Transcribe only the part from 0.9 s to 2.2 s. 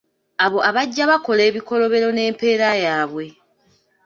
bakola ebikolobero